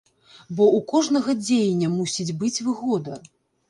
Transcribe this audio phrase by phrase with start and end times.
[0.55, 3.25] Бо ў кожнага дзеяння мусіць быць выгода.